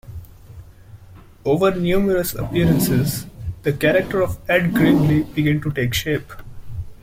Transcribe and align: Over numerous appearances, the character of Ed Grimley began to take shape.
Over 1.45 1.75
numerous 1.75 2.33
appearances, 2.33 3.27
the 3.61 3.71
character 3.71 4.23
of 4.23 4.39
Ed 4.49 4.71
Grimley 4.73 5.31
began 5.35 5.61
to 5.61 5.69
take 5.71 5.93
shape. 5.93 6.33